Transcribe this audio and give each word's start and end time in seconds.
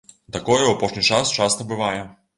Такое 0.37 0.57
ў 0.63 0.71
апошні 0.77 1.05
час 1.13 1.37
часта 1.41 1.71
бывае. 1.75 1.99